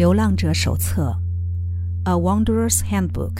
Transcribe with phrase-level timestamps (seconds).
[0.00, 1.14] 流浪者手册，
[2.10, 3.34] 《A Wanderer's Handbook》。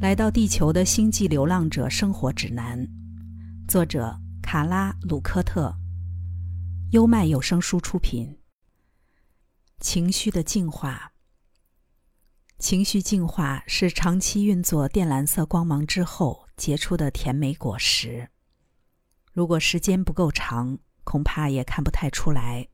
[0.00, 2.88] 来到地球的星际流浪者生活指南，
[3.68, 5.76] 作者卡拉·鲁科特。
[6.92, 8.38] 优麦有声书出品。
[9.80, 11.10] 情绪的净化，
[12.58, 18.30] 情绪净化是长期运作靛蓝色光芒之后结出的甜美果实。
[19.30, 22.68] 如果时间不够长，恐怕也看不太出来。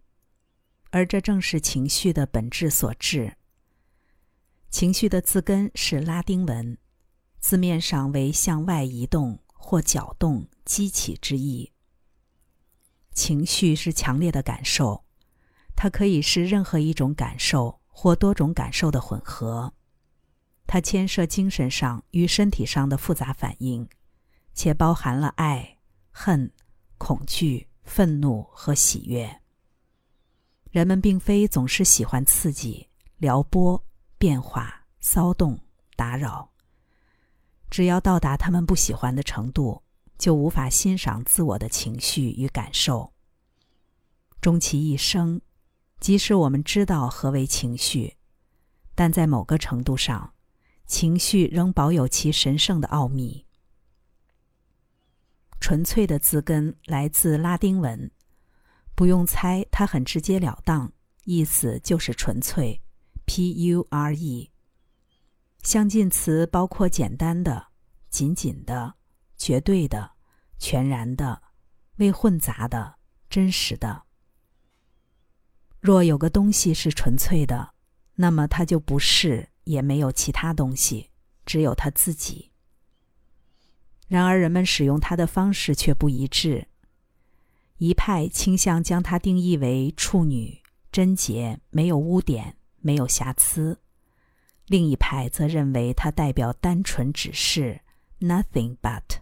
[0.90, 3.36] 而这正是情绪的本质所致。
[4.70, 6.76] 情绪的字根是拉丁文，
[7.38, 11.72] 字面上为向外移动或搅动、激起之意。
[13.12, 15.04] 情绪是强烈的感受，
[15.74, 19.74] 它可以是任何一种感受或多种感受的混合。
[20.66, 23.88] 它牵涉精神上与身体上的复杂反应，
[24.52, 25.78] 且包含了爱、
[26.10, 26.52] 恨、
[26.98, 29.37] 恐惧、愤怒和喜悦。
[30.70, 33.82] 人们并非总是喜欢刺激、撩拨、
[34.18, 35.58] 变化、骚动、
[35.96, 36.50] 打扰。
[37.70, 39.82] 只要到达他们不喜欢的程度，
[40.18, 43.12] 就无法欣赏自我的情绪与感受。
[44.40, 45.40] 终其一生，
[46.00, 48.16] 即使我们知道何为情绪，
[48.94, 50.32] 但在某个程度上，
[50.86, 53.46] 情绪仍保有其神圣的奥秘。
[55.60, 58.10] 纯粹的字根来自拉丁文。
[58.98, 62.82] 不用猜，它很直截了当，意思就是纯粹
[63.26, 64.50] ，P-U-R-E。
[65.62, 67.68] 相近词包括简单的、
[68.10, 68.92] 紧紧的、
[69.36, 70.10] 绝对的、
[70.58, 71.40] 全然的、
[71.98, 72.96] 未混杂的、
[73.30, 74.02] 真实的。
[75.78, 77.74] 若有个东西是纯粹的，
[78.16, 81.08] 那么它就不是，也没有其他东西，
[81.46, 82.50] 只有它自己。
[84.08, 86.66] 然而，人们使用它的方式却不一致。
[87.78, 93.78] 一派倾向将它定义为处女、贞洁、没有污点、没有瑕疵；
[94.66, 97.80] 另一派则认为它代表单纯只是
[98.20, 99.20] nothing but。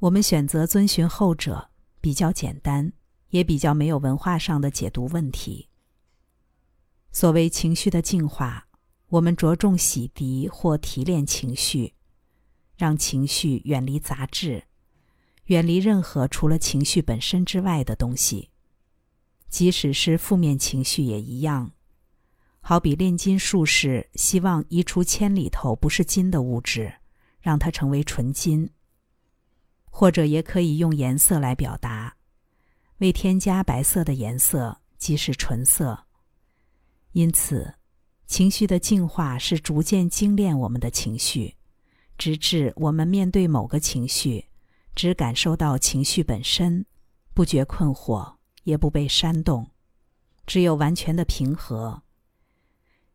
[0.00, 2.92] 我们选择遵循后者，比较简单，
[3.30, 5.68] 也比较没有文化上的解读问题。
[7.12, 8.68] 所谓情绪的净化，
[9.08, 11.94] 我们着重洗涤或提炼情绪，
[12.76, 14.64] 让情绪远离杂质。
[15.50, 18.50] 远离任何除了情绪本身之外的东西，
[19.48, 21.72] 即使是负面情绪也一样。
[22.60, 26.92] 好比炼金术士希望移除铅里头不是金的物质，
[27.40, 28.70] 让它成为纯金。
[29.86, 32.14] 或者也可以用颜色来表达，
[32.98, 36.06] 未添加白色的颜色即是纯色。
[37.10, 37.74] 因此，
[38.28, 41.56] 情绪的净化是逐渐精炼我们的情绪，
[42.16, 44.44] 直至我们面对某个情绪。
[45.00, 46.84] 只感受到情绪本身，
[47.32, 48.34] 不觉困惑，
[48.64, 49.70] 也不被煽动，
[50.46, 52.02] 只有完全的平和。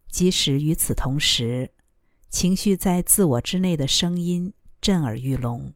[0.09, 1.75] 即使与此同时，
[2.31, 4.51] 情绪在自我之内的声音
[4.81, 5.75] 震耳欲聋。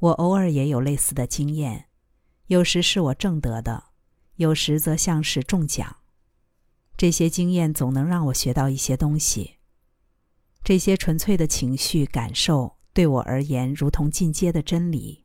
[0.00, 1.88] 我偶尔也有类似的经验，
[2.48, 3.84] 有时是我正得的，
[4.36, 5.96] 有时则像是中奖。
[6.94, 9.54] 这些经验总能让我学到一些东西。
[10.62, 12.76] 这些纯粹的情绪感受。
[12.94, 15.24] 对我而言，如同进阶的真理，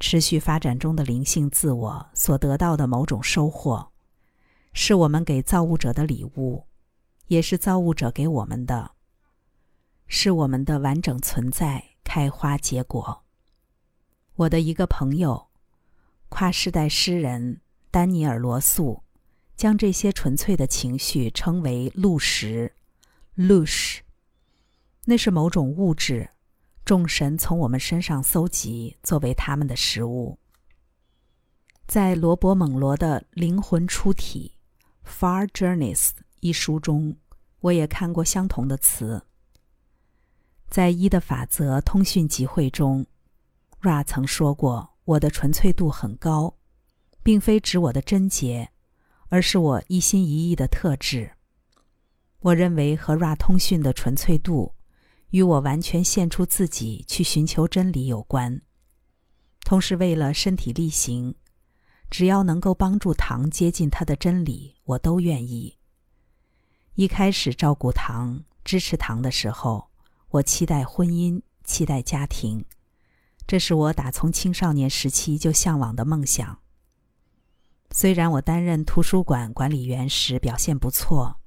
[0.00, 3.92] 持续发展中的灵性自我所得到的某种收获，
[4.72, 6.66] 是我们给造物者的礼物，
[7.28, 8.90] 也是造物者给我们的，
[10.08, 13.22] 是我们的完整存在开花结果。
[14.34, 15.50] 我的一个朋友，
[16.28, 17.60] 跨世代诗人
[17.92, 19.04] 丹尼尔·罗素，
[19.54, 22.74] 将这些纯粹的情绪称为“露石
[23.36, 24.00] ”（lush），
[25.04, 26.30] 那是某种物质。
[26.84, 30.36] 众神从我们身上搜集，作为他们的食物。
[31.86, 34.56] 在罗伯·蒙罗的《灵魂出体》
[35.08, 36.10] （Far Journeys）
[36.40, 37.16] 一书中，
[37.60, 39.22] 我也看过相同的词。
[40.68, 43.06] 在一的法则通讯集会中
[43.80, 46.56] ，Ra 曾说过：“我的纯粹度很高，
[47.22, 48.70] 并非指我的贞洁，
[49.28, 51.30] 而是我一心一意的特质。”
[52.40, 54.74] 我认为和 Ra 通讯的纯粹度。
[55.32, 58.60] 与我完全献出自己去寻求真理有关，
[59.64, 61.34] 同时为了身体力行，
[62.10, 65.78] 只要能够帮助唐接近他的真理，我都愿意。
[66.96, 69.88] 一开始照顾唐、支持唐的时候，
[70.28, 72.66] 我期待婚姻，期待家庭，
[73.46, 76.58] 这是我打从青少年时期就向往的梦想。
[77.90, 81.40] 虽然我担任图书馆管理员时表现不错，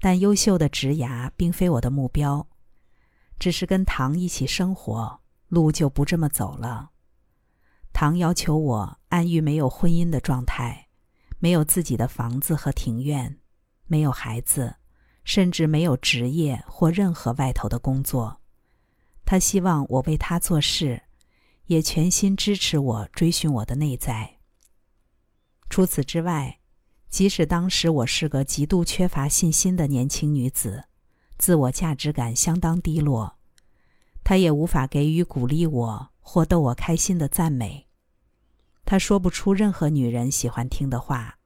[0.00, 2.48] 但优秀的职涯并非我的目标。
[3.42, 6.92] 只是跟唐一起生活，路就不这么走了。
[7.92, 10.86] 唐要求我安于没有婚姻的状态，
[11.40, 13.40] 没有自己的房子和庭院，
[13.86, 14.76] 没有孩子，
[15.24, 18.40] 甚至没有职业或任何外头的工作。
[19.24, 21.02] 他希望我为他做事，
[21.66, 24.38] 也全心支持我追寻我的内在。
[25.68, 26.60] 除此之外，
[27.08, 30.84] 即使当时我是个极度缺乏信心的年轻女子，
[31.42, 33.36] 自我价值感相当低落，
[34.22, 37.88] 他也无法给予鼓励我或逗我开心的赞美。
[38.84, 41.40] 他说不出任何女人喜欢听的话。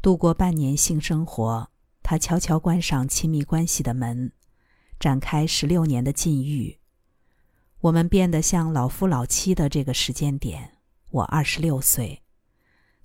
[0.00, 1.68] 度过半年性生活，
[2.02, 4.32] 他悄悄关上亲密关系的门，
[4.98, 6.80] 展开十六年的禁欲。
[7.82, 10.78] 我们变得像老夫老妻的这个时间点，
[11.10, 12.24] 我二十六岁，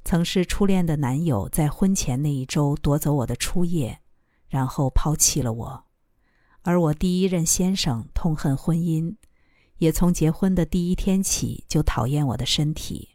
[0.03, 3.99] 曾是初恋的男友在婚前那一周夺走我的初夜，
[4.47, 5.85] 然后抛弃了我，
[6.61, 9.15] 而我第一任先生痛恨婚姻。
[9.77, 13.09] 也从结婚的第一天起就讨厌我的身体。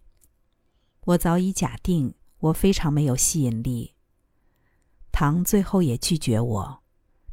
[1.06, 3.96] 我早已假定我非常没有吸引力。
[5.10, 6.82] 唐最后也拒绝我，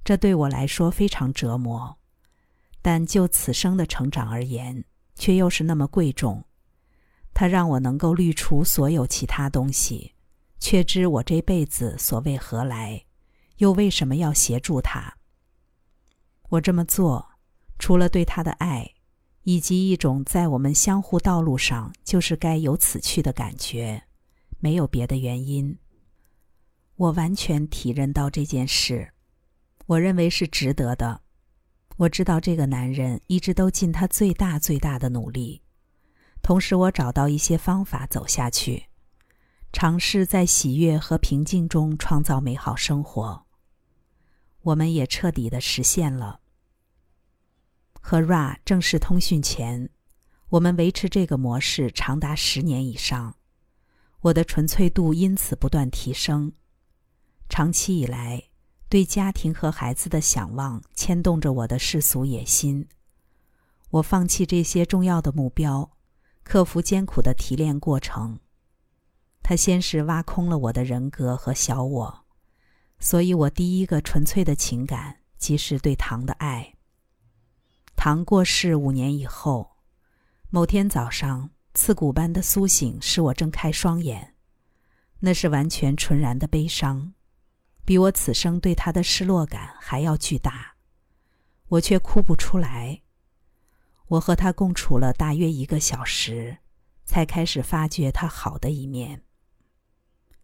[0.04, 2.00] 这对我来说非常折磨。
[2.82, 6.46] 但就此生的成长而言，却又是那么贵重。
[7.32, 10.16] 它让我能够滤除所有其他东西，
[10.60, 13.06] 却知我这辈子所为何来，
[13.60, 15.16] 又为什么要协助他。
[16.50, 17.30] 我这么做，
[17.78, 18.96] 除了对他的爱。
[19.44, 24.04] 以及一种在我们相互道路上就是该有此去的感觉，
[24.60, 25.76] 没有别的原因。
[26.98, 29.12] 我完全体认到这件事，
[29.88, 31.22] 我认为是值得的。
[31.98, 35.64] 我知道这个男人一直都尽他最大最大的努力，
[36.44, 38.86] 同时我找到一些方法走下去，
[39.74, 43.48] 尝试在喜悦和平静中创造美好生活。
[44.62, 46.42] 我们也彻底的实现了。
[48.02, 49.90] 和 Ra 正式通讯前，
[50.50, 53.36] 我们维持这个模式长达十年以上。
[54.22, 56.52] 我的纯粹度因此不断提升。
[57.48, 58.44] 长期以来，
[58.90, 62.88] 对家庭和孩子的想望牵动着我的世俗野心。
[63.92, 65.92] 我放弃这些重要的目标，
[66.44, 68.40] 克服艰苦的提炼过程。
[69.42, 72.26] 它先是挖空了我的人格和小我，
[73.00, 76.76] 所以我第一个纯粹的情感即是对糖的爱。
[77.96, 79.78] 唐过世五年以后，
[80.50, 84.36] 某天早上，刺骨般的苏醒使我睁开双眼。
[85.20, 87.14] 那是完全纯然的悲伤，
[87.84, 90.76] 比我此生对他的失落感还要巨大。
[91.68, 93.02] 我却哭不出来。
[94.08, 96.58] 我和他共处了大约一个小时，
[97.06, 99.24] 才开始发觉他好的一面。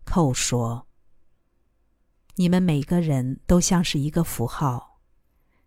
[0.03, 0.87] 寇说
[2.35, 4.99] ：“你们每个人都像是一个符号。”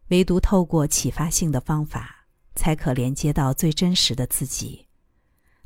[0.09, 4.87] 唯独透过启发性的方法，才可连接到最真实的自己，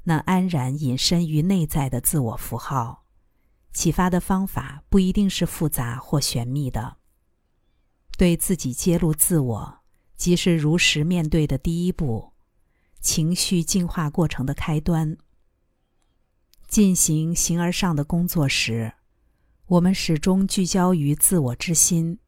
[0.02, 3.04] 那安然隐身于内在的自我符号。
[3.72, 6.96] 启发的方法不一定是复杂或玄秘的。
[8.18, 9.78] 对自己揭露自我，
[10.16, 12.32] 即是如实面对的第一步，
[13.00, 15.16] 情绪净化过程的开端。
[16.68, 18.92] 进行形而上的工作时，
[19.66, 22.18] 我们始终聚焦于自我之心。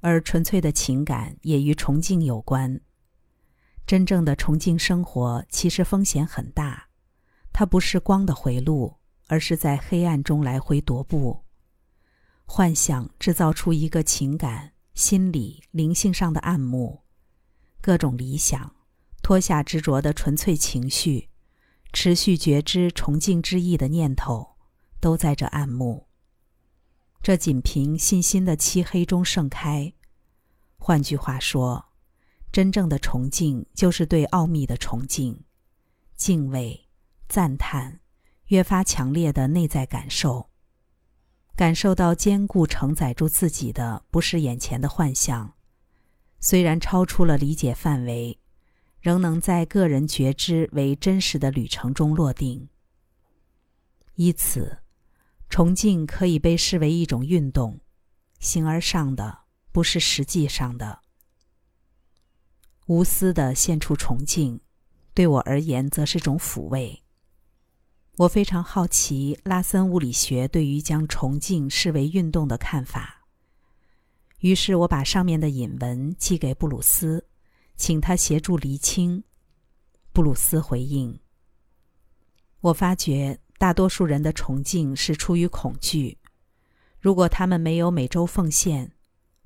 [0.00, 2.80] 而纯粹的情感也与崇敬有关。
[3.86, 6.88] 真正的崇敬生活其实风险很大，
[7.52, 11.44] 它不是光的回路，而是在黑暗中来回踱步。
[12.44, 17.02] 幻想制造出一个情感、心理、灵性上的暗幕，
[17.80, 18.76] 各种理想，
[19.22, 21.30] 脱下执着的纯粹情绪，
[21.92, 24.56] 持续觉知崇敬之意的念头，
[25.00, 26.06] 都在这暗幕。
[27.22, 29.92] 这仅凭信心的漆黑中盛开。
[30.78, 31.86] 换句话说，
[32.52, 35.44] 真正的崇敬就是对奥秘的崇敬、
[36.14, 36.86] 敬畏、
[37.28, 37.98] 赞叹，
[38.46, 40.50] 越发强烈的内在感受。
[41.56, 45.54] 感受到坚固承载住自己的不是眼前的幻象，
[46.38, 48.38] 虽然超出了理解范围，
[49.00, 52.68] 仍能在个人觉知为真实的旅程中落定。
[54.14, 54.78] 依此。
[55.48, 57.80] 崇敬可以被视为一种运动，
[58.40, 59.38] 形而上的，
[59.72, 61.00] 不是实际上的。
[62.86, 64.60] 无私的献出崇敬，
[65.14, 67.02] 对我而言则是种抚慰。
[68.18, 73.26] 我非常好奇拉森物理学对于将崇敬视为运动的看法，
[74.40, 77.26] 于是我把上面的引文寄给布鲁斯，
[77.76, 79.22] 请他协助厘清。
[80.12, 81.18] 布鲁斯回应
[82.60, 86.18] ：“我发觉。”大多数人的崇敬是出于恐惧。
[87.00, 88.92] 如果他们没有每周奉献，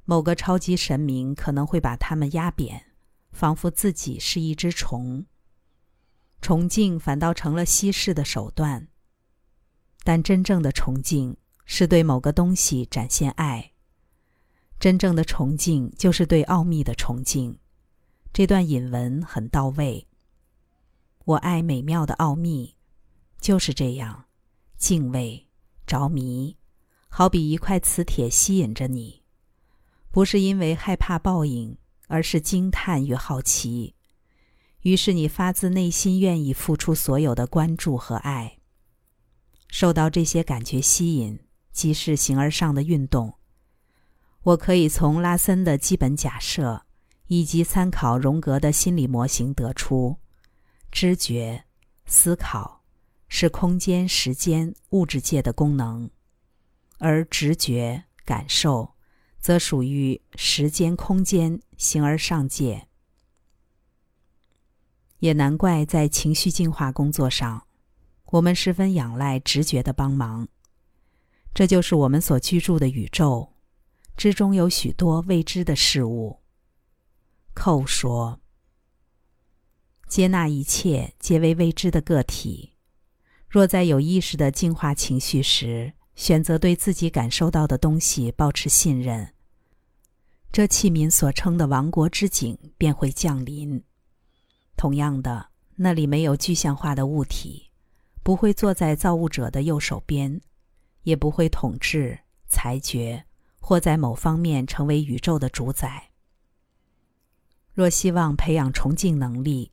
[0.05, 2.87] 某个超级神明可能会把他们压扁，
[3.31, 5.27] 仿佛自己是一只虫。
[6.41, 8.89] 崇敬反倒成了稀释的手段。
[10.03, 11.37] 但真正的崇敬
[11.67, 13.73] 是对某个东西展现爱。
[14.79, 17.59] 真正的崇敬就是对奥秘的崇敬。
[18.33, 20.07] 这段引文很到位。
[21.27, 22.77] 我爱美妙的奥秘，
[23.41, 24.27] 就是这样，
[24.77, 25.49] 敬畏、
[25.87, 26.57] 着迷，
[27.09, 29.23] 好比一块磁铁吸引着你，
[30.11, 33.95] 不是因为害怕报应，而是惊叹与好奇。
[34.83, 38.59] 于是你发自内心愿意付出所有的关注和爱。
[39.69, 41.39] 受到这些感觉吸引，
[41.71, 43.35] 即是形而上的运动。
[44.43, 46.87] 我可以从拉森的基本假设，
[47.27, 50.17] 以及参考荣格的心理模型得出：
[50.91, 51.65] 知觉、
[52.07, 52.80] 思考
[53.33, 56.11] 是空间、时间、物质界的功能，
[56.99, 58.95] 而直觉、感受
[59.39, 62.89] 则属于时间、空间、形而上界。
[65.21, 67.67] 也难怪在情绪净化工作上。
[68.33, 70.49] 我们十分仰赖直觉的帮忙，
[71.55, 73.55] 这就是我们所居住的宇宙
[74.17, 76.41] 之中有许多未知的事物。
[77.55, 78.41] 寇说
[80.09, 82.70] ：“接纳一切皆为未知的个体。
[83.51, 89.35] 若在有意识的净化情绪时，选择对自己感受到的东西保持信任，
[90.53, 93.83] 这器皿所称的王国之景便会降临。
[94.77, 97.67] 同样的，那里没有具象化的物体。”
[98.23, 100.43] 不会坐在造物者的右手边，
[101.05, 103.25] 也不会统治、裁决，
[103.59, 106.11] 或在某方面成为宇宙的主宰。
[107.73, 109.73] 若希望培养崇敬能力，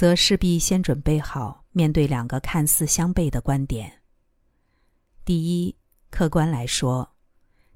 [0.00, 4.00] 则势必先准备好面对两个看似相悖的观点。
[5.26, 5.76] 第一，
[6.08, 7.16] 客观来说，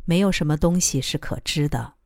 [0.06, 1.96] 没有什么东西是可知的。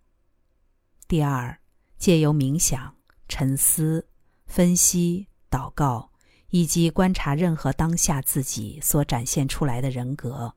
[1.06, 1.56] 第二，
[1.98, 2.96] 借由冥想、
[3.28, 4.08] 沉思、
[4.44, 6.10] 分析、祷告。
[6.50, 10.52] 以及观察任何当下自己所展现出来的人格，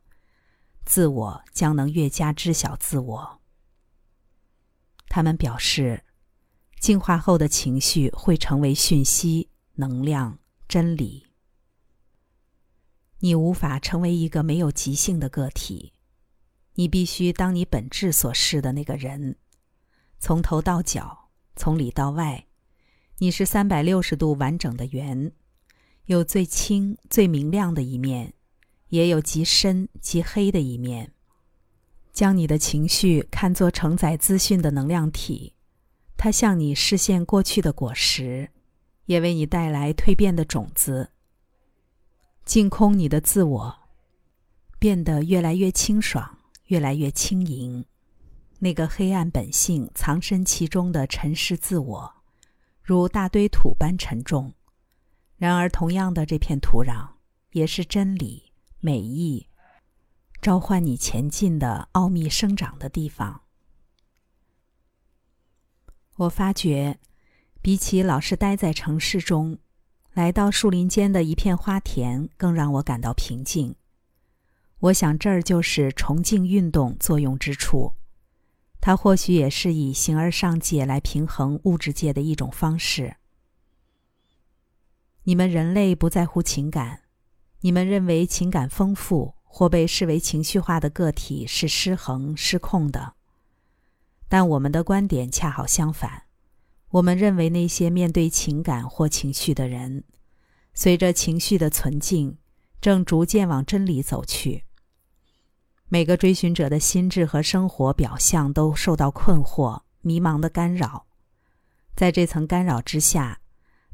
[0.85, 3.41] 自我将能越加知晓自我。
[5.07, 6.03] 他们表示，
[6.79, 9.50] 净化后的情绪会成为讯息、
[9.81, 11.25] 能量、真理。
[13.21, 15.93] 你无法成为一个没有即兴的个体，
[16.75, 19.37] 你必须当你本质所示的那个人，
[20.19, 22.45] 从头到脚，从里到外，
[23.17, 25.31] 你是三百六十度完整的圆。
[26.05, 28.33] 有最清、最明亮的一面，
[28.89, 31.13] 也有极深、极黑的一面。
[32.11, 35.55] 将你的情绪看作承载资讯的能量体，
[36.17, 38.51] 它向你视现过去的果实，
[39.05, 41.11] 也为你带来蜕变的种子。
[42.45, 43.79] 净空你的自我，
[44.79, 47.85] 变得越来越清爽，越来越轻盈。
[48.59, 52.13] 那个黑暗本性藏身其中的尘世自我，
[52.83, 54.53] 如大堆土般沉重。
[55.37, 57.07] 然而，同样的这片土壤，
[57.51, 59.47] 也是真理、美意，
[60.41, 63.41] 召唤你前进的奥秘生长的地方。
[66.17, 66.99] 我发觉，
[67.61, 69.59] 比起老是待在城市中，
[70.13, 73.75] 来到树林间的一片花田，更让我感到平静。
[74.79, 77.93] 我想，这儿就是崇敬运动作用之处。
[78.79, 83.17] 它或许也是以形而上界来平衡物质界的一种方式。
[85.25, 87.01] 你们人类不在乎情感，
[87.59, 93.13] 你们认为情感丰富或被视为情绪化的个体是失衡失控的。
[94.27, 96.23] 但我们的观点恰好相反，
[96.91, 100.03] 我们认为那些面对情感或情绪的人，
[100.73, 102.37] 随着情绪的存净，
[102.79, 104.65] 正逐渐往真理走去。
[105.87, 111.05] 每个追寻者的心智和生活表象都受到困惑、迷茫的干扰，
[111.95, 113.39] 在这层干扰之下。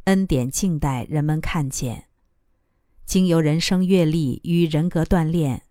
[0.06, 2.06] 恩典静待人们看见，
[3.06, 5.64] 经由人生阅历与人格锻炼，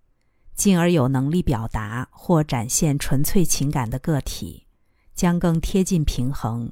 [0.54, 4.66] 进而有能力表达或展现纯粹情感的个体，
[5.14, 6.71] 将更贴近平衡，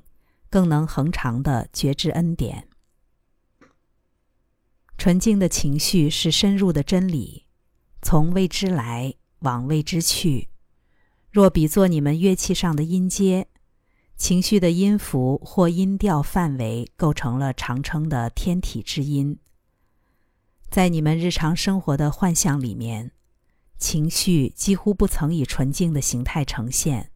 [0.55, 2.69] 更能恒长的觉知恩典。
[4.97, 7.47] 纯净的情绪是深入的真理，
[8.03, 10.51] 从未知来，往未知去。
[11.33, 13.49] 若比作你们乐器上的音阶。
[14.17, 19.41] 情绪的音符或音调范围构成了常称的天体之音。
[20.71, 23.11] 在你们日常生活的幻象里面，
[23.77, 27.11] 情绪几乎不曾以纯净的形态呈现。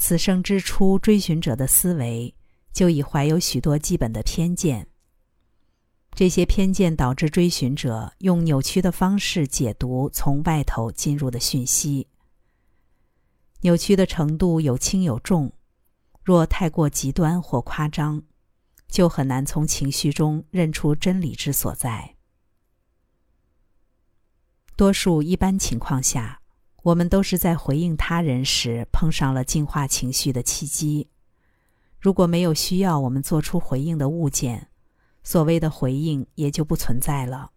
[0.00, 2.34] 此生之初，追寻者的思维
[2.72, 4.88] 就已怀有许多基本的偏见。
[6.12, 12.08] 这些偏见导致追寻者用扭曲的方式解读从外头进入的讯息。
[13.60, 15.52] 扭曲的程度有轻有重。
[16.24, 18.22] 若太过极端或夸张，
[18.88, 22.16] 就很难从情绪中认出真理之所在。
[24.76, 26.39] 多数一般情况下，
[26.82, 31.08] 我们都是在回应他人时碰上了净化情绪的契机。
[31.98, 34.68] 如果没有需要我们做出回应的物件，
[35.22, 37.52] 所谓的回应也就不存在了。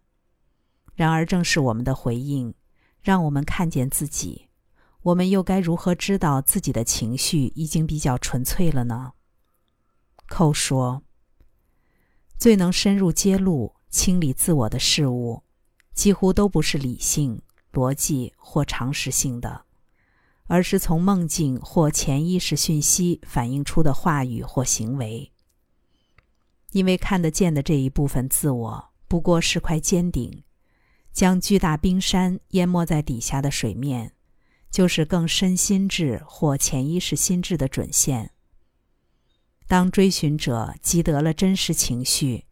[0.94, 2.54] 然而，正是我们的回应，
[3.00, 4.48] 让我们看见自己。
[5.02, 9.12] 我们又该如何知道自己的情绪已经比较纯粹了呢？
[10.28, 11.02] 寇说
[12.38, 15.42] ：“最能深入揭露、清理自我的事物，
[15.94, 17.42] 几乎都不是理性、
[17.74, 19.66] 逻辑或常识性的。”
[20.46, 25.32] 而是从梦境或潜意识讯息反映出的话语或行为。
[26.72, 30.42] 因为看得见的这一部分自我不过是块尖顶，
[31.14, 34.12] 将巨大冰山淹没在底下的水面，
[34.70, 38.32] 就是更深心智或潜意识心智的准线。
[39.66, 42.44] 当追寻者积得了真实情绪，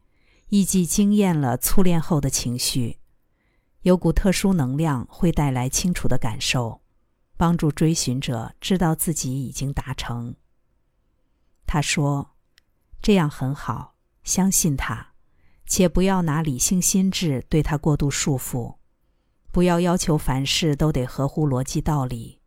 [0.48, 3.00] 亦即经验了淬炼后的情绪，
[3.82, 6.80] 有股特殊能量会带来清楚的感受。
[7.34, 10.36] 帮助追寻者知道自己已经达成。
[11.66, 12.36] 他说
[13.02, 15.14] ：“这样很好，相信他，
[15.66, 18.76] 且不要拿理性心智对他过度束缚，
[19.50, 22.40] 不要要求凡事都得合乎逻辑道理。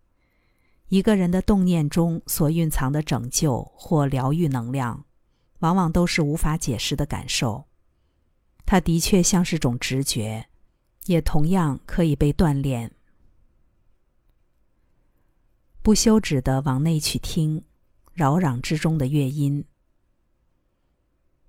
[0.87, 5.03] 一个人的动念中所蕴藏的拯救或疗愈能量，
[5.59, 7.65] 往往都是无法解释的感受。
[8.65, 10.47] 它的确像是种直觉，
[11.05, 12.91] 也同样可以被锻炼。”
[15.81, 17.63] 不休止的往内去听，
[18.13, 19.65] 扰攘之中的乐音。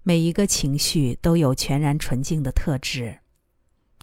[0.02, 3.20] 每一个情绪都有全然纯净的特质，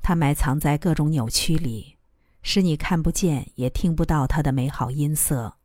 [0.02, 1.98] 它埋藏在各种扭曲里，
[2.42, 5.58] 使你看不见也听不到它的美好音色。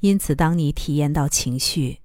[0.00, 2.00] 因此，当你体验到情绪，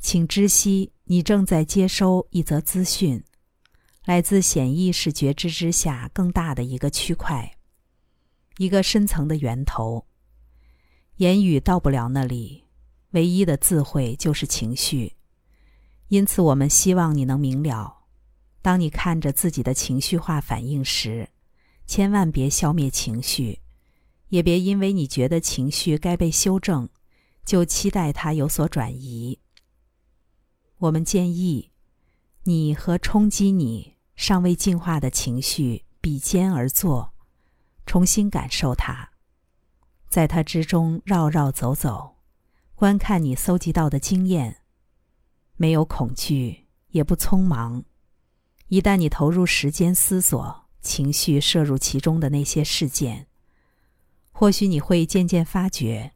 [0.00, 3.22] 请知悉你正在接收一则资讯，
[4.08, 7.58] 来自显意识觉知之下更大的一个区块，
[8.56, 10.06] 一个深层的源头。
[11.16, 12.64] 言语到不了那里，
[13.10, 15.16] 唯一的智慧就是情绪。
[16.06, 18.06] 因此，我们希望你能明了：
[18.62, 21.28] 当你看着自己的情绪化反应时，
[21.86, 23.60] 千万别消灭情绪，
[24.30, 26.88] 也别因为你觉得情绪该被修正，
[27.44, 29.38] 就期待它有所转移。
[30.78, 31.72] 我们建议
[32.44, 37.14] 你和冲击你尚未净化的情绪比肩而坐，
[37.86, 39.10] 重新感受它。
[40.08, 42.16] 在它之中绕绕走走，
[42.74, 44.62] 观看你搜集到的经验，
[45.54, 47.84] 没有恐惧，也不匆忙。
[48.66, 53.28] 一旦你投入时间思索，情绪摄入其中的那些事件，
[54.32, 56.14] 或许你会渐渐发觉，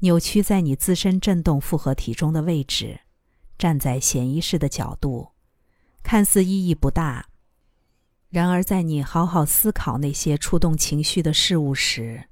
[0.00, 3.00] 扭曲在你自身振动复合体中的位置，
[3.56, 5.31] 站在潜意识的角度，
[6.02, 7.28] 看似意义不大。
[8.28, 12.28] 然而，在你好好思考那些触动情绪的事物时，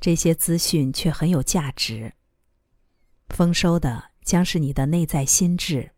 [0.00, 2.12] 这些资讯却很有价值。
[3.28, 5.92] 丰收的将是你的内在心智。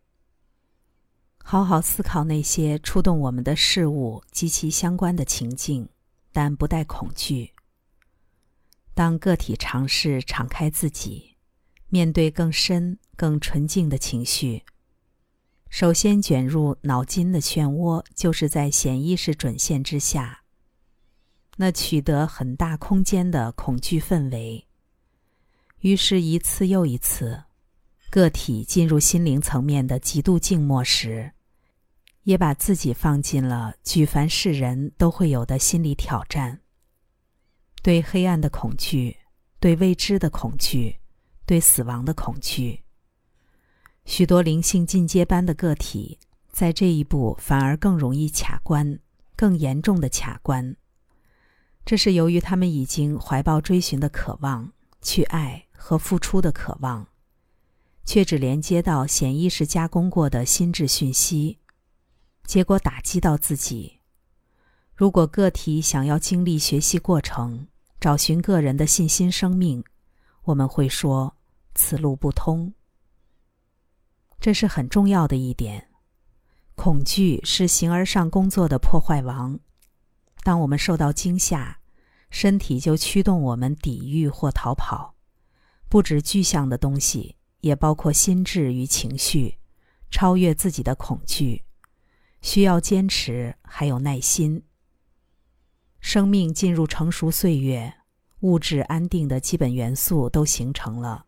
[1.43, 5.89] 好好思考那些触动我们的事物及其相关的情境，
[6.31, 7.51] 但不带恐惧。
[8.93, 11.35] 当个体尝试敞开自己，
[11.87, 14.63] 面对更深、更纯净的情绪，
[15.69, 20.41] 首先卷入脑筋的漩涡，就是在显意识准线之下。
[21.57, 24.65] 那取得很大空间的恐惧氛围。
[25.81, 27.43] 于是，一次又一次，
[28.09, 31.31] 个体进入心灵层面的极度静默时，
[32.23, 36.61] 也把自己放进了举凡世人都会有的心理挑战：
[37.83, 39.15] 对黑暗的恐惧，
[39.59, 40.97] 对未知的恐惧，
[41.45, 42.81] 对死亡的恐惧。
[44.09, 46.17] 许多灵性进阶班的个体，
[46.51, 48.97] 在这一步反而更容易卡关，
[49.35, 50.75] 更严重的卡关。
[51.85, 57.05] 这是由于他们已经怀抱追寻的渴望，去爱和付出的渴望，
[58.03, 61.59] 却只连接到潜意识加工过的心智讯息，
[62.45, 63.99] 结果打击到自己。
[64.95, 67.67] 如果个体想要经历学习过程，
[68.01, 69.83] 找寻个人的信心生命，
[70.45, 71.35] 我们会说
[71.75, 72.73] 此路不通。
[74.39, 75.89] 这是很重要的一点。
[76.75, 79.59] 恐惧是形而上工作的破坏王。
[80.43, 81.79] 当我们受到惊吓，
[82.29, 85.15] 身体就驱动我们抵御或逃跑，
[85.89, 89.57] 不止具象的东西，也包括心智与情绪。
[90.11, 91.63] 超越自己的恐惧，
[92.41, 94.63] 需要坚持，还有耐心。
[95.99, 97.93] 生命进入成熟岁月，
[98.39, 101.27] 物质安定的基本元素都形成了，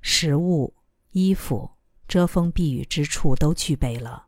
[0.00, 0.76] 食物、
[1.10, 1.68] 衣服、
[2.10, 4.26] 遮风避雨之处都具备了，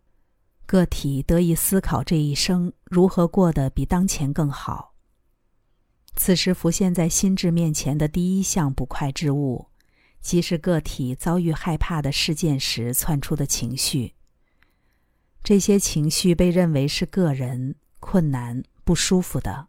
[0.67, 4.95] 个体得以思考这一生如何过得比当前更好。
[6.15, 9.67] 此时浮现在心智面前的第一项不快之物，
[10.21, 14.15] 即是个体遭遇害怕的事件时窜出的情绪。
[15.43, 19.67] 这些情绪被认为是个人、困难、不舒服的。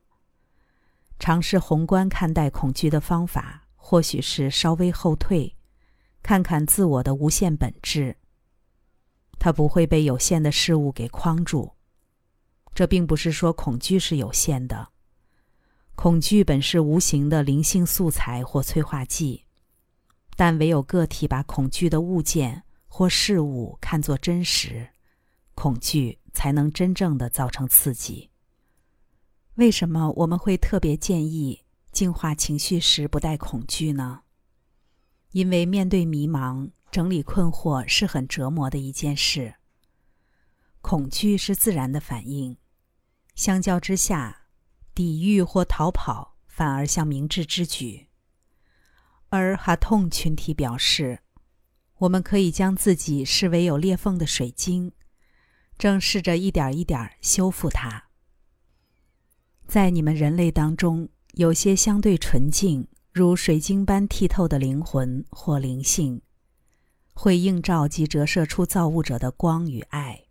[1.18, 5.56] 尝试宏观看待恐惧的方法，或许是稍微后退，
[6.24, 8.18] 看看自我的无限本质。
[9.38, 11.74] 它不会被有限的事物给框住。
[12.74, 14.88] 这并不是说恐惧是有限的。
[15.96, 19.44] 恐惧本是无形的灵性素材或催化剂，
[20.36, 24.90] 但唯有个体把恐惧的物件或事物看作真实，
[25.54, 28.32] 恐惧才能真正的造成刺激。
[29.56, 34.23] 为什么我们会特别建议净化情绪时不带恐惧呢？
[35.34, 39.56] 因为面对迷茫、整理困惑是很折磨的一件事。
[40.82, 42.58] 恐惧是自然的反应，
[43.36, 44.40] 相较之下。
[44.96, 48.10] 抵御或逃跑反而像明智之举。
[49.30, 51.22] 而哈痛群体表示，
[51.98, 54.92] 我们可以将自己视为有裂缝的水晶，
[55.80, 58.10] 正试着一点一点修复它。
[59.66, 66.22] 在你们人类当中，有些相对纯净，如水晶般剔透的灵魂或灵性，
[67.14, 70.26] 会映照及折射出造物者的光与爱。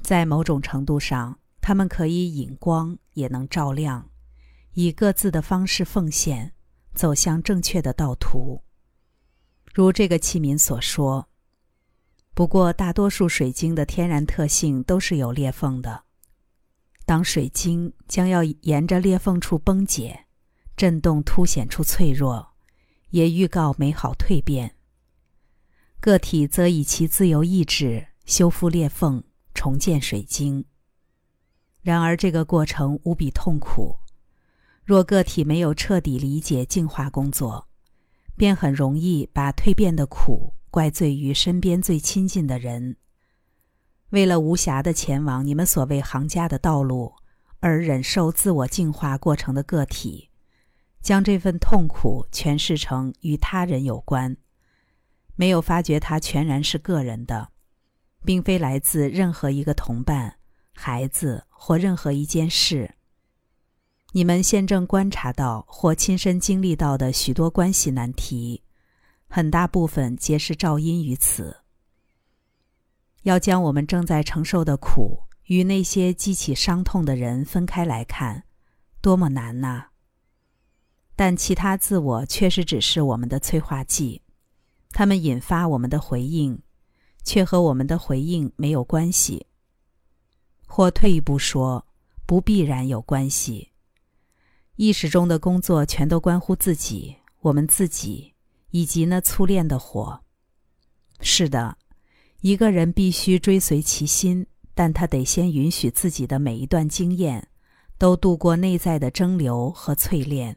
[0.00, 1.38] 在某种程度上。
[1.62, 4.10] 他们可以引光，也能照亮，
[4.72, 6.54] 以各自的方式奉献，
[6.94, 8.62] 走向正确的道途。
[9.74, 11.28] 如这个器皿所说。
[12.34, 16.04] 不过，大多数水晶的天然特性都是有裂缝的。
[17.04, 20.24] 当水晶将要沿着裂缝处崩解，
[20.80, 22.54] 震动凸显出脆弱，
[23.10, 24.76] 也预告美好蜕变。
[26.00, 30.64] 个体则以其自由意志修复裂缝，重建水晶。
[31.82, 33.98] 然而，这个过程无比痛苦。
[34.82, 37.68] 若个体没有彻底理解净化工作，
[38.34, 42.96] 便很容易把蜕变的苦怪罪于身边最亲近的人。
[44.08, 47.12] 为了无暇的前往你们所谓行家的道路，
[47.58, 50.29] 而忍受自我净化过程的个体，
[51.00, 54.36] 将这份痛苦诠释成与他人有关，
[55.34, 57.50] 没有发觉它全然是个人的，
[58.24, 60.36] 并非来自任何一个同伴。
[60.72, 62.94] 孩子或任何一件事，
[64.12, 68.62] 你们现正观察到或亲身经历到的许多关系难题，
[69.28, 71.58] 很大部分皆是肇因于此。
[73.24, 78.44] 要将我们正在承受的苦与那些激起伤痛的人分开来看，
[79.02, 79.89] 多么难呐！
[81.20, 84.22] 但其他自我确实只是我们的催化剂，
[84.90, 86.58] 它们引发我们的回应，
[87.22, 89.44] 却和我们的回应没有关系。
[90.66, 91.86] 或退一步说，
[92.24, 93.68] 不必然有关系。
[94.76, 98.32] 意识中的工作全都关乎自己、我们自己
[98.70, 100.22] 以及那粗炼的火。
[101.20, 101.76] 是的，
[102.40, 107.46] 一个人必须追随其心，但他得先允许自己的每一段经验
[107.98, 110.56] 都度过内在的蒸馏和淬炼。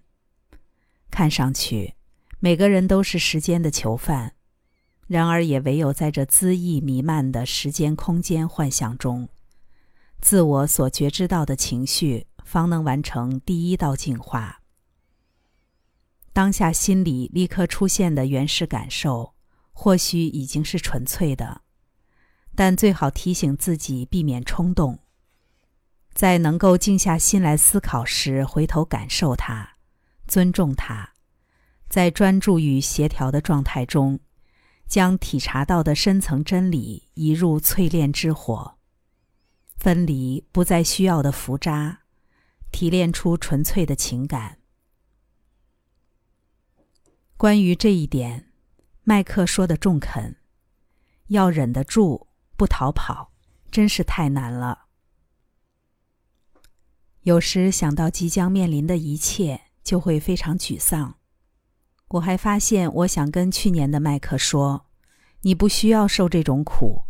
[1.13, 1.93] 看上去，
[2.39, 4.33] 每个人都是时间的囚犯，
[5.05, 9.29] 然而也唯有在这恣意弥漫的时间空间幻想中。
[10.19, 14.61] 自我所觉知到的情绪，方能完成第一道净化。
[16.33, 19.35] 当下心里立刻出现的原始感受，
[19.71, 21.61] 或许已经是纯粹的，
[22.55, 24.97] 但最好提醒自己避免冲动，
[26.11, 29.72] 在能够静下心来思考时，回头感受它，
[30.27, 31.13] 尊重它，
[31.89, 34.19] 在专注与协调的状态中，
[34.87, 38.77] 将体察到的深层真理移入淬炼之火。
[39.75, 42.03] 分离不再需要的浮渣，
[42.71, 44.59] 提炼出纯粹的情感。
[47.35, 48.51] 关于这一点，
[49.03, 50.37] 麦克说的中肯。
[51.27, 53.33] 要忍得住不逃跑，
[53.71, 54.85] 真是太难了。
[57.21, 61.17] 有时想到即将面临的一切，就会非常沮丧。
[62.09, 64.87] 我还发现，我想跟去年的麦克说
[65.41, 67.03] ：“你不需要受这种苦。”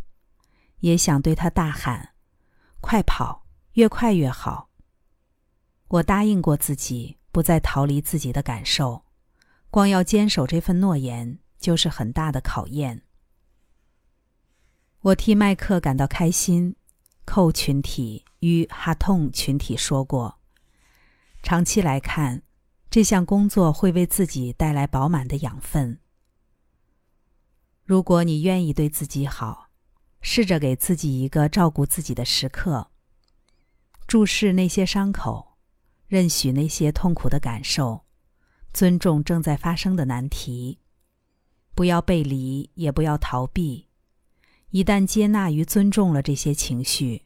[0.79, 2.15] 也想对他大喊。
[2.81, 4.69] 快跑，越快越好。
[5.87, 9.05] 我答应过自己，不再逃离自己的感受，
[9.69, 13.03] 光要坚守这份诺言，就是很大的考验。
[15.01, 16.75] 我替麦克感到开心。
[17.25, 20.39] 寇群体与哈痛群体说过，
[21.41, 22.43] 长期来看，
[22.93, 25.97] 这项工作会为自己带来饱满的养分。
[27.83, 29.71] 如果你愿意对自己好。
[30.21, 32.91] 试着给自己一个照顾自己的时刻。
[34.05, 35.57] 注视那些伤口，
[36.05, 38.05] 认许那些痛苦的感受，
[38.71, 40.77] 尊重正在发生的难题，
[41.73, 43.87] 不要背离，也不要逃避。
[44.69, 47.23] 一旦接纳与尊重了这些情绪，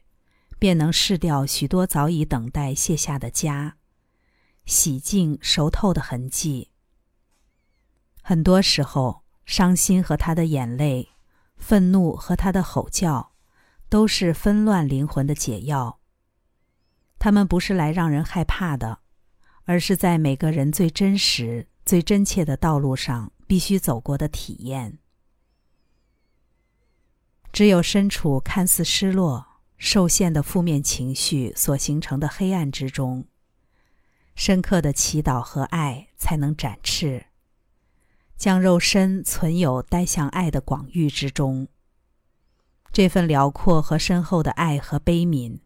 [0.58, 3.74] 便能释掉许多早已等待卸下的痂，
[4.68, 6.68] 洗净熟透的痕迹。
[8.22, 11.08] 很多时候，伤心和他的眼泪，
[11.56, 13.32] 愤怒和他的吼叫，
[13.88, 16.00] 都是纷乱灵魂的解药。
[17.18, 18.98] 他们不是来让人害怕的，
[19.64, 24.98] 而是在每个人最真实、最真切的道路上必须走过的体验。
[27.50, 29.46] 只有身处看似失落、
[29.78, 33.26] 受限的负面情绪所形成的黑暗之中，
[34.38, 37.26] 深刻的祈祷和爱才能展翅，
[38.36, 41.66] 将肉身存有待向爱的广域之中。
[42.92, 45.58] 这份辽阔和深厚的爱和悲悯。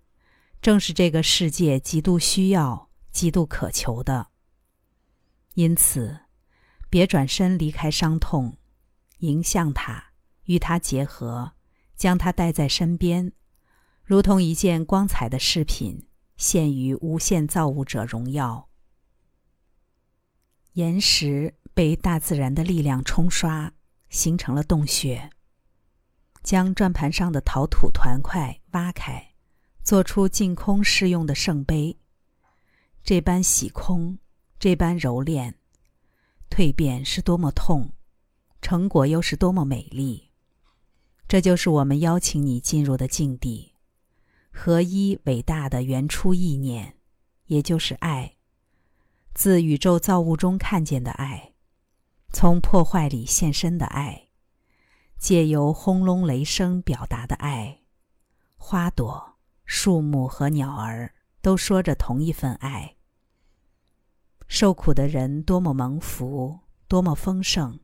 [0.62, 4.28] 正是这个世界极度需要、极度渴求的。
[5.52, 6.20] 因此，
[6.88, 8.56] 别转身离开伤痛，
[9.18, 10.12] 迎向它，
[10.44, 11.52] 与它结合，
[11.94, 13.32] 将它带在身边，
[14.02, 18.68] 如同一件光彩的饰品，献于无限造物者荣耀。
[20.74, 23.72] 岩石被大自然的力量冲刷，
[24.08, 25.30] 形成了洞穴。
[26.42, 29.28] 将转盘上的陶土团块挖开。
[29.84, 31.98] 做出净空适用的圣杯，
[33.02, 34.16] 这般洗空，
[34.60, 35.56] 这般揉炼，
[36.48, 37.92] 蜕变是多么痛，
[38.60, 40.30] 成果又是多么美丽。
[41.26, 43.71] 这就是我们邀请你进入的境地，
[44.52, 46.96] 合一伟大的原初意念，
[47.46, 48.36] 也就是爱，
[49.34, 51.54] 自宇宙造物中看见的爱，
[52.32, 54.28] 从破坏里现身的爱，
[55.18, 57.80] 借由轰隆雷声表达的爱，
[58.56, 59.30] 花朵。
[59.64, 62.96] 树木和鸟儿都说着同一份爱。
[64.46, 67.80] 受苦的人多么蒙福，多么丰盛，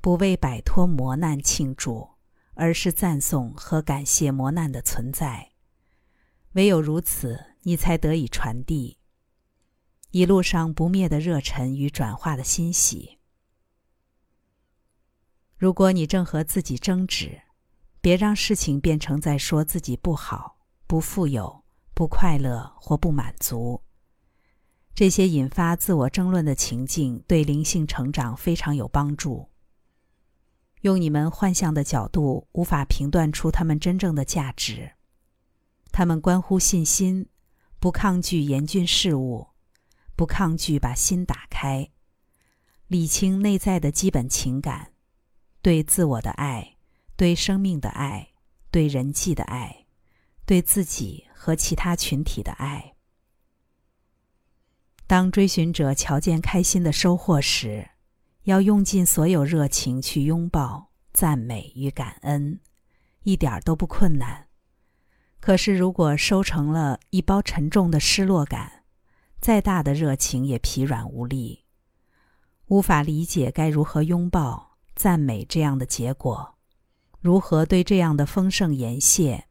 [0.00, 2.08] 不为摆脱磨难庆祝，
[2.54, 5.51] 而是赞颂和感谢磨难的存在。
[6.52, 8.98] 唯有如此，你才得以传递
[10.10, 13.18] 一路上不灭的热忱与转化的欣喜。
[15.56, 17.42] 如果你正和自己争执，
[18.00, 20.58] 别让事情变成在说自己不好。
[20.84, 23.80] 不富有、不快乐或不满足，
[24.94, 29.48] 这些引发自我争论的情境对灵性成长非常有帮助。
[30.82, 34.92] 用你们幻象的角度，无法评断出他们真正的价值。
[35.92, 37.28] 他们关乎信心，
[37.78, 39.50] 不抗拒严峻事物，
[40.16, 41.90] 不抗拒把心打开，
[42.88, 44.92] 理清内在的基本情感：
[45.60, 46.76] 对自我的爱，
[47.14, 48.30] 对生命的爱，
[48.70, 49.78] 对人际的爱。
[50.44, 52.96] 对自己和其他群体的爱。
[55.06, 57.90] 当追寻者瞧见开心的收获时，
[58.42, 62.58] 要用尽所有热情去拥抱、赞美与感恩，
[63.22, 64.48] 一点都不困难。
[65.42, 68.84] 可是，如果收成了一包沉重的失落感，
[69.40, 71.64] 再大的热情也疲软无力，
[72.68, 76.54] 无法理解该如何拥抱、赞美这样的结果，
[77.20, 79.46] 如何对这样的丰盛言谢。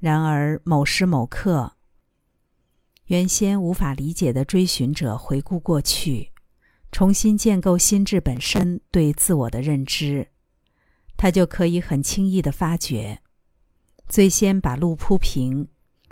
[0.00, 1.76] 然而，某时某刻，
[3.04, 6.32] 原先无法理解的追寻者回顾过去，
[6.90, 10.30] 重新建构心智本身对自我的认知，
[11.16, 13.20] 他就可以很轻易的发觉，
[14.08, 15.68] 最先把路铺平，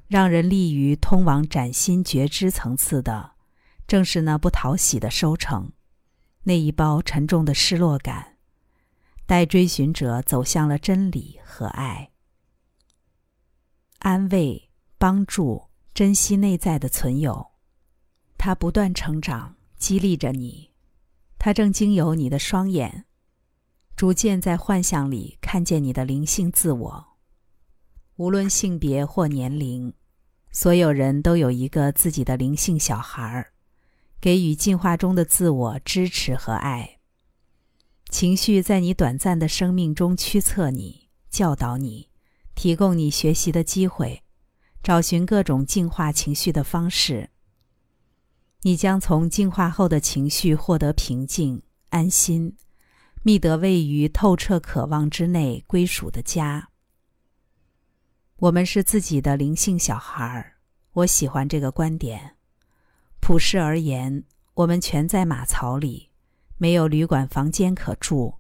[0.06, 3.32] 让人立于通往崭新觉知层次的，
[3.86, 5.72] 正是那不讨喜的收成，
[6.42, 8.36] 那一包沉重的失落感，
[9.24, 12.10] 带追寻者走向了真理和爱。
[14.00, 17.52] 安慰、帮助、珍惜内在的存有，
[18.36, 20.70] 它不断成长，激励着你。
[21.38, 23.06] 它正经由你的双眼，
[23.96, 27.15] 逐渐在幻象里看见你的灵性自我。
[28.16, 29.92] 无论性别或年龄，
[30.50, 33.52] 所有人都有一个自己的灵性小孩儿，
[34.20, 36.98] 给予进化中的自我支持和爱。
[38.08, 42.08] 情绪在你短暂的生命中驱策你，教导你。
[42.54, 44.22] 提供你学习的机会，
[44.82, 47.28] 找寻各种净化情绪的方式。
[48.62, 52.56] 你将从净化后的情绪获得平静、安心，
[53.22, 56.70] 觅得位于透彻渴望之内归属的家。
[58.36, 60.56] 我们是自己的灵性小孩儿，
[60.92, 62.36] 我喜欢这个观点。
[63.20, 66.10] 普世而言，我们全在马槽里，
[66.58, 68.34] 没有旅馆房间可住。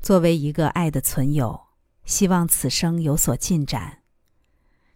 [0.00, 1.72] 作为一个爱的存有。
[2.04, 4.02] 希望此生有所进展。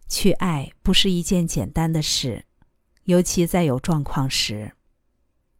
[0.09, 2.43] 去爱不是一件简单的事，
[3.05, 4.73] 尤其在有状况时，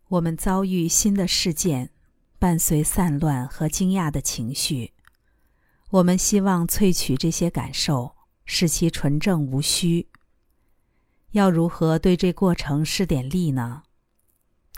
[0.10, 1.92] 我们遭遇新的事件，
[2.38, 4.92] 伴随散乱和惊讶的情绪。
[5.92, 8.17] 我们希望萃取这些感受，
[8.48, 10.08] 使其纯正无虚。
[11.32, 13.84] 要如何对这过程施点力呢？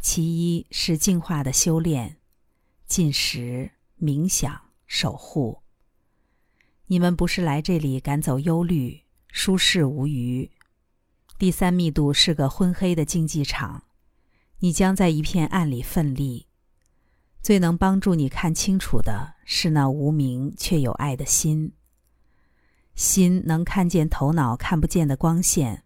[0.01, 2.17] 其一是净化的修炼，
[2.85, 5.61] 进食、冥想、守护。
[6.87, 10.49] 你们不是来这里赶走忧虑、舒适无余。
[11.37, 13.83] 第三密度是个昏黑的竞技场，
[14.59, 16.47] 你将在一片暗里奋力。
[17.41, 21.73] 最能帮助你看清楚的是那无名却有爱的心。
[22.99, 25.85] 心能看见头脑看不见的光线，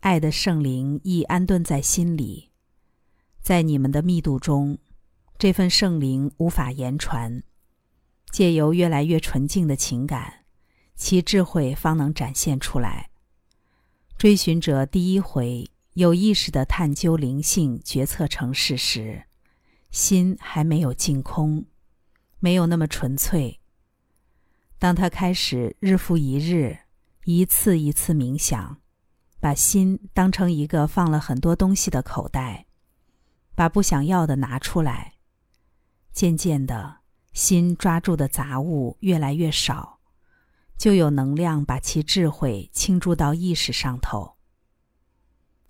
[0.00, 2.50] 爱的圣灵亦安顿在心里。
[3.42, 4.78] 在你们的密度中，
[5.36, 7.42] 这份圣灵无法言传。
[8.30, 10.46] 借由越来越纯净的情感，
[10.94, 13.10] 其智慧方能展现出来。
[14.16, 19.24] 追寻者第一回有意识的探究灵性决策成事时。
[19.90, 21.66] 心还没有净空，
[22.40, 23.60] 没有那么纯粹。
[24.78, 26.78] 当他开始日复一日、
[27.24, 28.78] 一次一次冥想，
[29.40, 32.66] 把心当成一个放了很多东西的口袋，
[33.54, 35.14] 把不想要的拿出来，
[36.12, 36.98] 渐渐的，
[37.32, 40.00] 心抓住的杂物越来越少，
[40.76, 44.36] 就有能量把其智慧倾注到意识上头。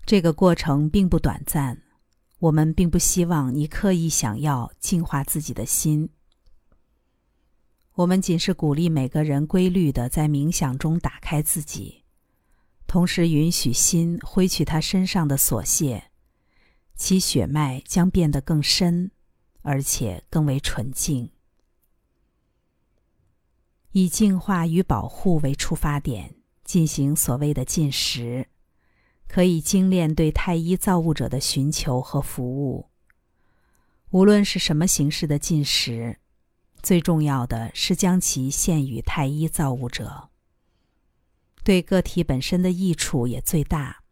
[0.05, 1.81] 这个过程并不短暂。
[2.39, 6.09] 我们并不希望你刻意想要净化自己的心。
[7.95, 12.03] 我们仅是鼓励每个人规律的在冥想中打开自己，
[12.85, 16.11] 同时允许心挥去他身上的琐屑，
[16.95, 19.11] 其血脉将变得更深，
[19.61, 21.29] 而且更为纯净。
[23.93, 28.47] 以净化与保护为出发点，进行所谓的进食。
[29.27, 32.89] 可以精炼对太一造物者的寻求和服务。
[34.11, 36.19] 无论是什么形式的进食，
[36.85, 40.29] 最重要的是将其献与太一造物者。
[41.63, 44.03] 对个体本身的益处也最大。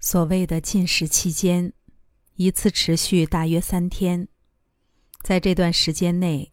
[0.00, 1.72] 所谓的进食期间，
[2.34, 4.26] 一次持续大约三天，
[5.22, 6.52] 在这段时间内，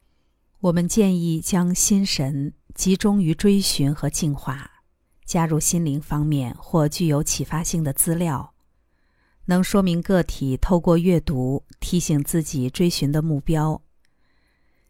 [0.60, 4.70] 我们建议将心神集中于追寻和净化。
[5.26, 8.54] 加入心灵方面或具有启发性的资料，
[9.46, 13.82] 能说明个体透过阅读提醒自己追寻的目标。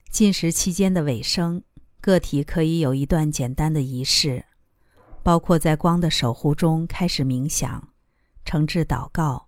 [0.10, 1.64] 进食期间的尾声，
[2.02, 4.46] 个体可以有一段简单的仪式，
[5.24, 7.90] 包括在光的守护中开始冥想、
[8.44, 9.48] 诚挚祷告、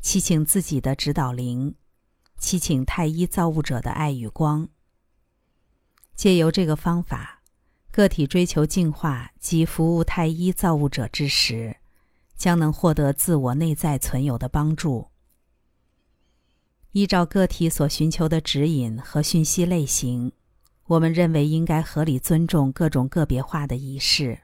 [0.00, 1.74] 祈请自己的指导灵、
[2.38, 4.68] 祈请太一造物者的爱与光。
[6.14, 7.40] 借由这个方法。
[7.94, 11.76] 个体追求净化及服务太一造物者之时，
[12.38, 15.11] 将能获得自我内在存有的帮助。
[16.92, 20.30] 依照个体所寻求的指引和讯息类型，
[20.84, 24.40] 我们认为应该合理尊重各种个别化的仪式。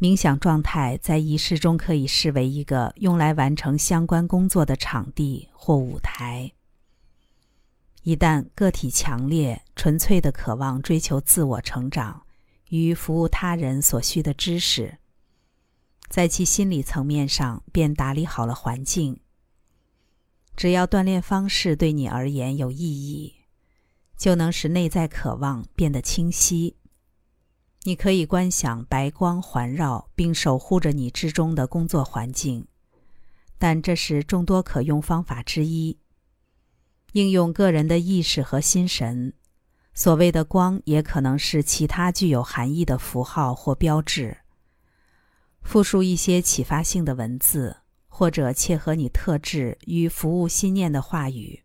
[0.00, 6.52] 冥想状态在仪式中可以视为一个用来完成相关工作的场地或舞台。
[8.02, 12.22] 一旦个体强烈、纯粹的渴望追求自我成长
[12.70, 14.96] 与服务他人所需的知识，
[16.08, 19.20] 在其心理层面上便打理好了环境。
[20.56, 23.34] 只要锻炼方式对你而言有意义，
[24.16, 26.76] 就能使内在渴望变得清晰。
[27.82, 32.66] 你可以观想白光环绕并守护着你之中的工作环境，
[33.58, 35.98] 但这是众多可用方法之一。
[37.12, 39.34] 应用个人的意识和心神，
[39.92, 44.38] 所谓的光也可能是其他具有含义的符号或标志。
[45.62, 47.76] 复述一些启发性的文字，
[48.16, 51.64] 或者切合你特质与服务心念的话语，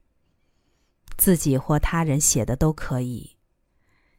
[1.16, 3.38] 自己或他人写的都可以。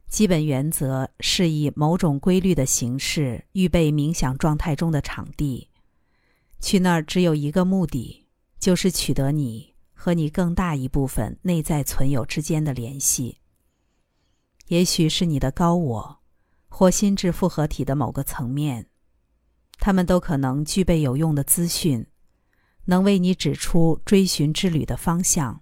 [0.07, 5.67] 基本原则是以某种规律的形式预备冥想状态中的场地，
[6.61, 8.25] 去那儿只有一个目的，
[8.57, 9.75] 就是取得你。
[9.93, 13.39] 和你更大一部分内在存有之间的联系，
[14.67, 16.19] 也许是你的高我，
[16.69, 18.87] 或心智复合体的某个层面，
[19.79, 22.07] 他们都可能具备有用的资讯，
[22.85, 25.61] 能为你指出追寻之旅的方向。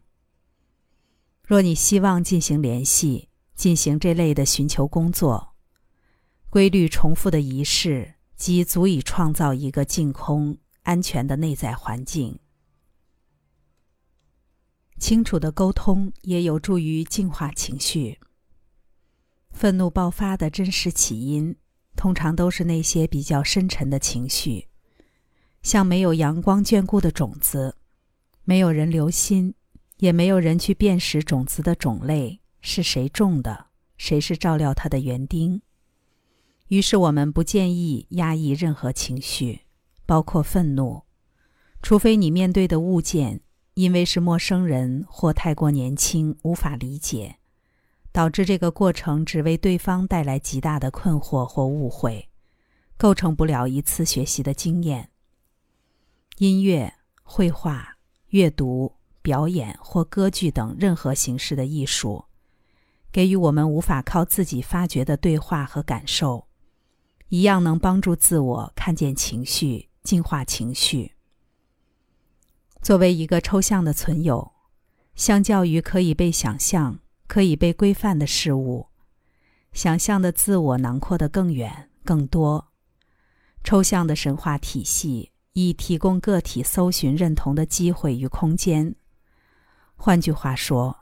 [1.43, 5.55] 若你希望进行联系，进行这类的寻求工作，
[6.49, 12.39] 规律重复的仪式即足以创造一个净空、安全的内在环境。
[14.97, 18.20] 清楚的沟通也有助于净化情绪。
[19.51, 21.57] 愤怒爆发的真实起因，
[21.95, 24.68] 通常都是那些比较深沉的情绪，
[25.62, 27.76] 像没有阳光眷顾的种子，
[28.43, 29.53] 没有人留心，
[29.97, 35.62] 也没有人去辨识种子的种类是谁种的，谁是照料它的园丁。
[36.70, 39.62] 于是我们不建议压抑任何情绪，
[40.05, 41.03] 包括愤怒，
[41.82, 43.41] 除非你面对的物件
[43.74, 47.38] 因为是陌生人或太过年轻无法理解，
[48.12, 52.30] 导致这个过程只为对方带来极大的困惑或误会，
[52.97, 55.10] 构成不了一次学习的经验。
[56.40, 57.98] 音乐、绘画、
[58.30, 62.24] 阅读、表演或歌剧等任何形式的艺术，
[63.12, 66.48] 给予我们无法靠自己发掘的对话和感受，
[67.28, 71.12] 一样能帮助自我看见情绪、净化情绪。
[72.82, 74.54] 作为一个抽象的存有，
[75.16, 78.88] 相较于可以被想象、可以被规范的事物，
[79.74, 82.70] 想象的自我囊括的更远、更多。
[83.62, 85.34] 抽象的神话体系。
[85.54, 88.95] 以提供个体搜寻认同的机会与空间。
[89.95, 90.97] 换句话说，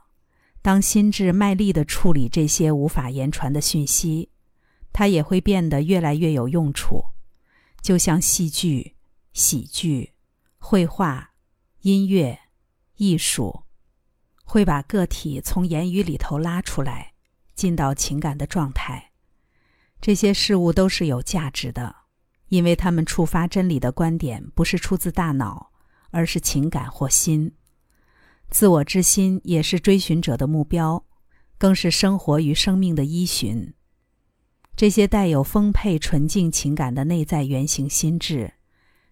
[0.62, 4.32] 当心智卖力地处理这些无法言传的讯息，
[4.92, 7.06] 它也会变得越来越有用处。
[7.82, 8.96] 就像戏剧、
[9.34, 10.14] 喜剧、
[10.58, 11.32] 绘画、
[11.82, 12.40] 音乐、
[12.96, 13.64] 艺术，
[14.44, 17.14] 会把个体从言语里头拉出来，
[17.54, 19.12] 进到情感的状态。
[20.02, 21.96] 这些事物都是有价值的。
[22.50, 25.72] 因为他们触发真理的观点不是出自大脑，
[26.12, 27.54] 而是情感或心。
[28.50, 31.04] 自我之心也是追寻者的目标，
[31.58, 33.74] 更是生活与生命的依循。
[34.76, 38.54] 这些带有丰沛纯净情感的内在原型心智，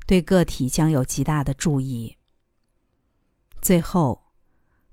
[0.06, 2.16] 对个体将有极大的注意。
[3.62, 4.22] 最后，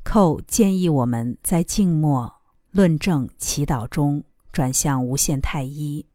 [0.02, 2.34] 寇建议我们在静默、
[2.70, 6.06] 论证、祈祷中转向无限太一。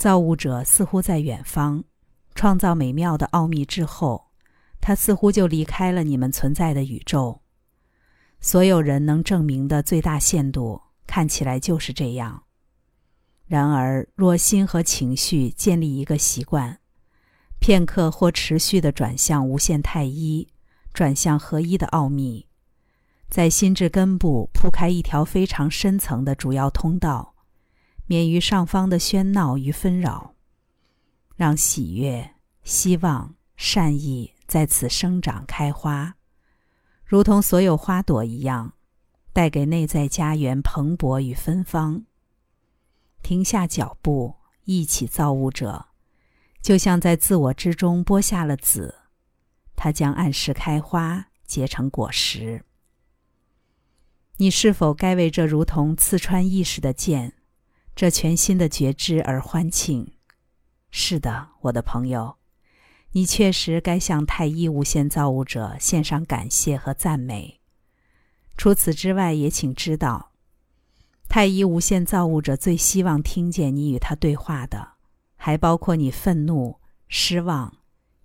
[0.00, 1.84] 造物者似乎在远方，
[2.34, 4.30] 创造美妙的奥秘之后，
[4.80, 7.42] 他似乎就离开了你们存在的宇宙。
[8.40, 12.44] 所有人能证明的最大限度看起来就是这样。
[13.44, 16.80] 然而，若心和情绪建立一个习惯，
[17.58, 20.48] 片刻或持续的转向无限太一，
[20.94, 22.46] 转向合一的奥秘，
[23.28, 27.34] 在心智根部铺开一条非常深层的主要通道。
[28.10, 30.34] 免于上方的喧闹与纷扰，
[31.36, 32.34] 让喜悦、
[32.64, 36.16] 希望、善意在此生长开花，
[37.04, 38.74] 如同所有花朵一样，
[39.32, 42.04] 带给内在家园蓬勃与芬芳。
[43.22, 44.34] 停下脚步，
[44.64, 45.86] 一起造物者，
[46.60, 48.92] 就像在自我之中播下了籽，
[49.76, 52.64] 它将按时开花，结成果实。
[54.38, 57.34] 你是否该为这如同刺穿意识的剑？
[58.00, 60.14] 这全新的觉知而欢庆，
[60.90, 62.36] 是的，我的朋友，
[63.10, 67.60] 你确实该向太一无限造物者献上感谢和赞美。
[68.56, 70.32] 除此之外，也请知道，
[71.28, 74.92] 太一无限造物者最希望听见你与他对话的，
[75.36, 77.76] 还包括你愤怒、失望、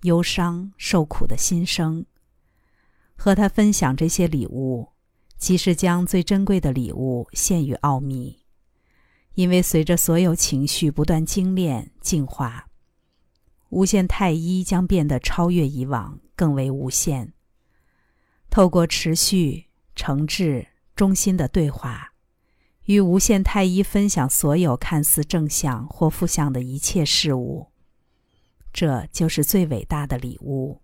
[0.04, 2.06] 忧伤、受苦的心声。
[3.18, 4.94] 和他分享这些礼物，
[5.38, 8.45] 即是将最珍贵的礼物献于奥秘。
[9.36, 12.68] 因为随着所有情绪不断精炼净化，
[13.70, 17.34] 无限太一将变得超越以往，更为无限。
[18.50, 19.66] 透过持续、
[19.96, 22.14] 诚挚、衷心的对话，
[22.86, 27.68] 与无限太一分享所有看似正向或负向的一切事物，
[28.72, 30.82] 这就是最伟大的礼物。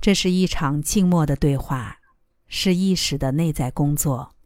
[0.00, 1.98] 这是一场静默的对话，
[2.46, 4.36] 是意识的内在工作。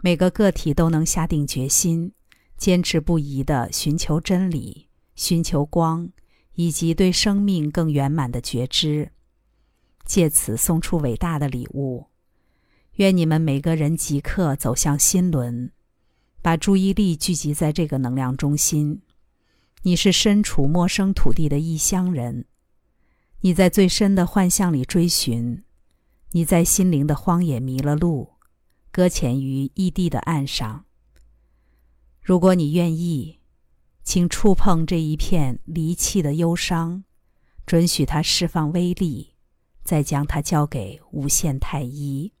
[0.00, 2.12] 每个个体都能下定决心，
[2.56, 4.86] 坚持不移地寻求真理、
[5.16, 6.10] 寻求光，
[6.54, 9.10] 以及对生命更圆满的觉知，
[10.04, 12.06] 借此送出伟大的礼物。
[12.94, 15.72] 愿你们每个人即刻走向心轮，
[16.40, 19.02] 把注意力聚集在这个能量中心。
[19.82, 22.44] 你是身处陌生土地的异乡人，
[23.40, 25.64] 你在最深的幻象里追寻，
[26.30, 28.37] 你在心灵的荒野迷了路。
[28.98, 30.84] 搁浅于异地的岸上。
[32.20, 33.38] 如果你愿意，
[34.02, 37.04] 请触碰这一片离弃的忧伤，
[37.64, 39.36] 准许它释放威力，
[39.84, 42.32] 再将它交给无限太一。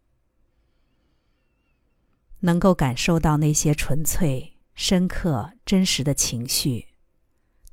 [2.40, 6.88] 能够感受到那些纯粹、深刻、真实的情绪，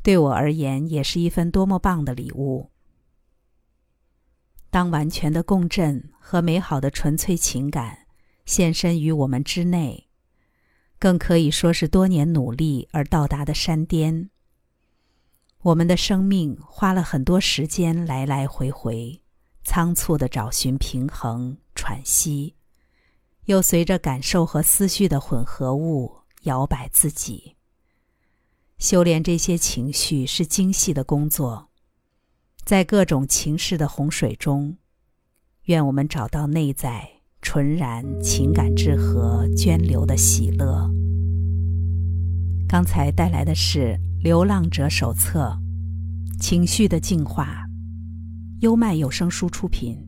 [0.03, 2.69] 对我而言也是一份多么棒的礼物。
[4.69, 8.04] 当完全的共振和美好的纯粹情感。
[8.45, 10.07] 现身于我们之内，
[10.99, 14.29] 更可以说是多年努力而到达的山巅。
[15.61, 19.19] 我们的生命花了很多时间来来回回，
[19.63, 22.55] 仓促的找寻平衡、喘息，
[23.45, 27.55] 又随着感受和思绪的混合物摇摆自己。
[28.77, 31.71] 修炼这些情绪是精细的工作，
[32.63, 34.77] 在各种情势的洪水中，
[35.63, 37.14] 愿我们找到内在
[37.45, 40.91] 纯然情感之河涓流的喜乐。
[42.67, 43.95] 刚才带来的是。
[44.27, 45.55] 《流浪者手册》，
[46.41, 47.67] 情绪的净化，
[48.61, 50.04] 优麦有声书出品。